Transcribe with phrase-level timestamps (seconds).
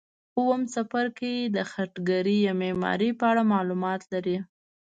[0.37, 4.37] اووم څپرکی د خټګرۍ یا معمارۍ په اړه معلومات لري.